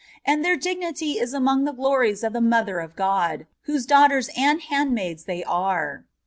And 0.25 0.43
their 0.43 0.55
dignity 0.55 1.19
is 1.19 1.31
among 1.31 1.65
the 1.65 1.71
glorìes 1.75 2.23
of 2.23 2.33
the 2.33 2.41
Mother 2.41 2.79
of 2.79 2.95
God, 2.95 3.45
whose 3.65 3.85
daughters 3.85 4.31
and 4.35 4.59
handmaìds 4.59 5.25
they 5.25 5.43
are. 5.43 6.05